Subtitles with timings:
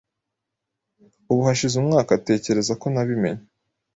[1.31, 3.43] Ubu hashize umwaka, tekereza ko nabimenye